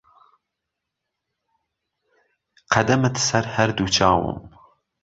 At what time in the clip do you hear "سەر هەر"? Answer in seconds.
3.27-3.69